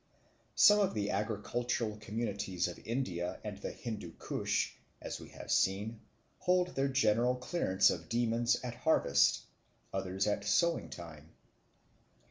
[0.55, 5.99] Some of the agricultural communities of India and the Hindoo Koosh, as we have seen,
[6.39, 9.41] hold their general clearance of demons at harvest,
[9.93, 11.29] others at sowing time.